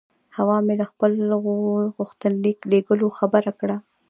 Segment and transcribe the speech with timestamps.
[0.35, 1.11] حوا مې له خپل
[1.97, 3.77] غوښتنلیک لېږلو خبره کړه.